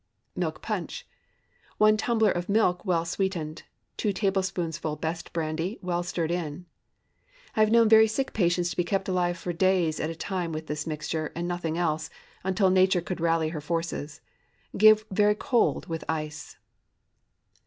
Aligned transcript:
MILK 0.35 0.63
PUNCH. 0.63 1.05
✠ 1.09 1.13
1 1.77 1.95
tumbler 1.95 2.31
of 2.31 2.49
milk, 2.49 2.83
well 2.83 3.05
sweetened. 3.05 3.61
2 3.97 4.11
tablespoonfuls 4.13 4.97
best 4.99 5.31
brandy, 5.31 5.77
well 5.83 6.01
stirred 6.01 6.31
in. 6.31 6.65
I 7.55 7.59
have 7.59 7.69
known 7.69 7.87
very 7.87 8.07
sick 8.07 8.33
patients 8.33 8.71
to 8.71 8.77
be 8.77 8.83
kept 8.83 9.07
alive 9.07 9.37
for 9.37 9.53
days 9.53 9.99
at 9.99 10.09
a 10.09 10.15
time 10.15 10.53
by 10.53 10.61
this 10.61 10.87
mixture, 10.87 11.31
and 11.35 11.47
nothing 11.47 11.77
else, 11.77 12.09
until 12.43 12.71
Nature 12.71 13.01
could 13.01 13.21
rally 13.21 13.49
her 13.49 13.61
forces. 13.61 14.21
Give 14.75 15.05
very 15.11 15.35
cold 15.35 15.85
with 15.85 16.03
ice. 16.09 16.57